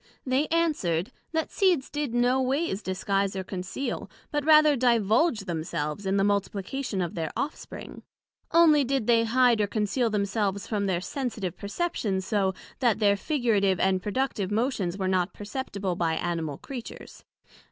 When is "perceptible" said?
15.35-15.95